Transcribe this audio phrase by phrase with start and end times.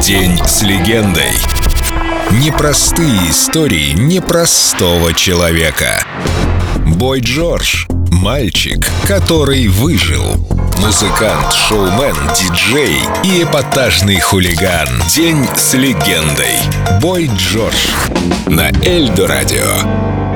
[0.00, 1.32] День с легендой.
[2.30, 6.04] Непростые истории непростого человека.
[6.86, 7.86] Бой Джордж.
[8.12, 10.22] Мальчик, который выжил.
[10.78, 14.88] Музыкант, шоумен, диджей и эпатажный хулиган.
[15.08, 16.56] День с легендой.
[17.00, 17.88] Бой Джордж.
[18.46, 20.35] На Эльдо Радио.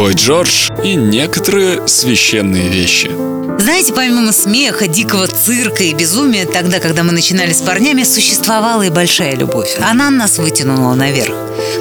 [0.00, 3.10] Бой Джордж и некоторые священные вещи.
[3.58, 8.88] Знаете, помимо смеха, дикого цирка и безумия, тогда, когда мы начинали с парнями, существовала и
[8.88, 9.76] большая любовь.
[9.78, 11.34] Она нас вытянула наверх.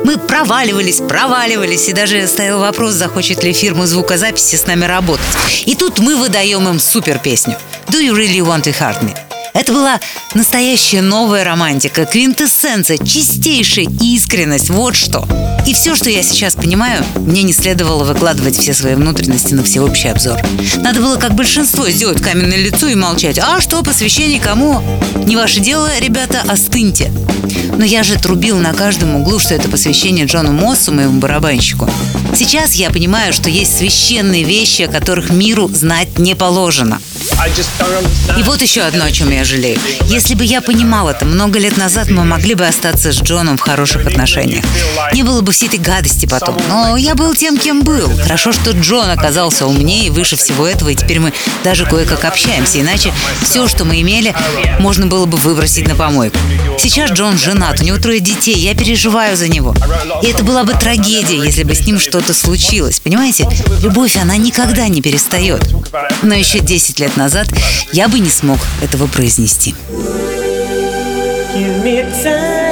[0.03, 5.63] Мы проваливались, проваливались, и даже стоял вопрос, захочет ли фирма звукозаписи с нами работать.
[5.65, 7.55] И тут мы выдаем им супер песню
[7.87, 9.28] «Do you really want to hurt me?»
[9.59, 9.99] Это была
[10.35, 15.27] настоящая новая романтика, квинтэссенция, чистейшая искренность, вот что.
[15.67, 20.11] И все, что я сейчас понимаю, мне не следовало выкладывать все свои внутренности на всеобщий
[20.11, 20.39] обзор.
[20.77, 23.37] Надо было, как большинство, сделать каменное лицо и молчать.
[23.37, 24.81] А что, посвящение кому?
[25.25, 27.11] Не ваше дело, ребята, остыньте.
[27.77, 31.89] Но я же трубил на каждом углу, что это посвящение Джону Моссу, моему барабанщику.
[32.33, 37.01] Сейчас я понимаю, что есть священные вещи, о которых миру знать не положено.
[38.37, 39.79] И вот еще одно, о чем я жалею.
[40.07, 43.61] Если бы я понимал это много лет назад, мы могли бы остаться с Джоном в
[43.61, 44.65] хороших отношениях.
[45.13, 46.57] Не было бы всей этой гадости потом.
[46.67, 48.11] Но я был тем, кем был.
[48.21, 51.31] Хорошо, что Джон оказался умнее и выше всего этого, и теперь мы
[51.63, 52.81] даже кое-как общаемся.
[52.81, 54.35] Иначе все, что мы имели,
[54.79, 56.37] можно было бы выбросить на помойку.
[56.77, 59.73] Сейчас Джон женат, у него трое детей, я переживаю за него.
[60.21, 62.99] И это была бы трагедия, если бы с ним что-то случилось.
[62.99, 63.47] Понимаете,
[63.81, 65.61] любовь, она никогда не перестает.
[66.21, 67.28] Но еще 10 лет назад
[67.91, 69.75] я бы не смог этого произнести.
[71.55, 72.68] Give me time.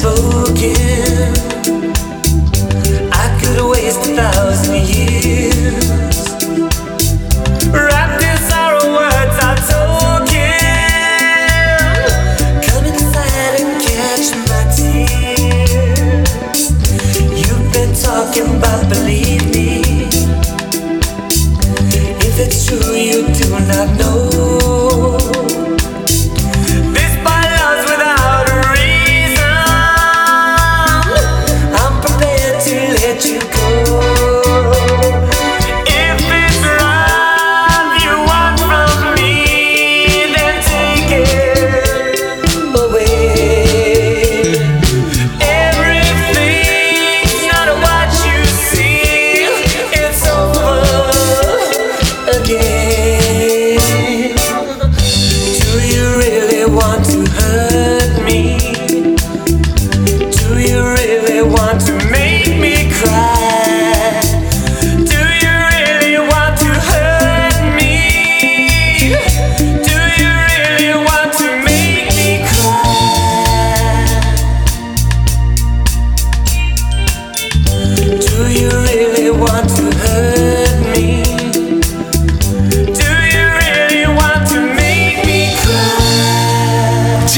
[0.00, 0.39] so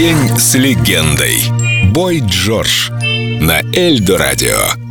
[0.02, 1.44] День с легендой.
[1.93, 4.81] Бой Джордж на Эльдо радио.